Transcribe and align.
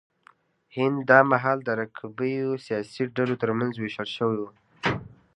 هند 0.75 0.97
دا 1.09 1.19
مهال 1.31 1.57
د 1.63 1.69
رقیبو 1.79 2.61
سیاسي 2.65 3.03
ډلو 3.15 3.35
ترمنځ 3.41 3.73
وېشل 3.77 4.09
شوی 4.15 4.37
و. 4.41 4.45